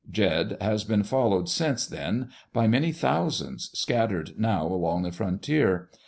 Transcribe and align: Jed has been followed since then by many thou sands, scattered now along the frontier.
Jed 0.11 0.57
has 0.59 0.83
been 0.83 1.03
followed 1.03 1.47
since 1.47 1.85
then 1.85 2.29
by 2.53 2.67
many 2.67 2.89
thou 2.89 3.29
sands, 3.29 3.69
scattered 3.77 4.33
now 4.35 4.65
along 4.65 5.03
the 5.03 5.11
frontier. 5.11 5.91